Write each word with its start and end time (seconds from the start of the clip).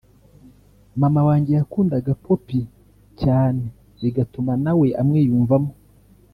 Mama 1.01 1.21
wanjye 1.27 1.51
yakundaga 1.59 2.11
Poppy 2.23 2.61
cyane 3.21 3.63
bigatuma 4.01 4.51
nawe 4.63 4.87
amwiyumvamo 5.01 5.73